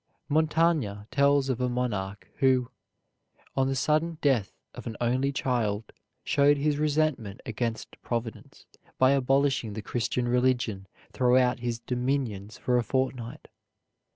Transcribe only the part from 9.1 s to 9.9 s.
abolishing the